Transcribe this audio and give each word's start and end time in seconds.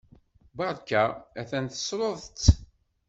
Berka! 0.57 1.03
Atan 1.41 1.65
tessruḍ-tt! 1.67 2.45